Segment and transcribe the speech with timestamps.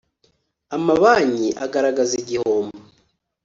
[0.75, 2.77] amabanki agaragaza igihombo